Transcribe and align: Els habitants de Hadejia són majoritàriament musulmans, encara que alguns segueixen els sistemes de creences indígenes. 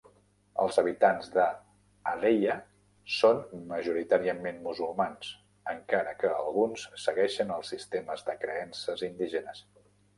Els 0.61 0.79
habitants 0.81 1.27
de 1.35 1.43
Hadejia 2.11 2.55
són 3.17 3.43
majoritàriament 3.75 4.59
musulmans, 4.69 5.31
encara 5.77 6.19
que 6.25 6.35
alguns 6.43 6.91
segueixen 7.07 7.57
els 7.61 7.75
sistemes 7.77 8.31
de 8.31 8.41
creences 8.45 9.11
indígenes. 9.15 9.67